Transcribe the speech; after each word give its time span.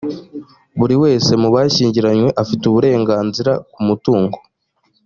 buri 0.79 0.95
wese 1.03 1.31
mu 1.41 1.49
bashyingiranywe 1.55 2.29
afite 2.41 2.63
uburenganzira 2.67 3.51
ku 3.73 3.79
mutungo 3.87 4.37